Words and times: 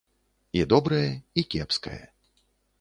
І 0.59 0.63
добрае, 0.71 1.11
і 1.43 1.45
кепскае. 1.53 2.03